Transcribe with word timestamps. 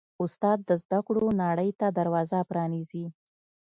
استاد 0.23 0.57
د 0.69 0.71
زده 0.83 0.99
کړو 1.07 1.25
نړۍ 1.43 1.69
ته 1.79 1.87
دروازه 1.97 2.39
پرانیزي. 2.49 3.05